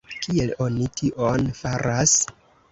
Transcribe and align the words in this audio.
Kiel 0.21 0.53
oni 0.65 0.87
tion 1.01 1.47
faras? 1.61 2.19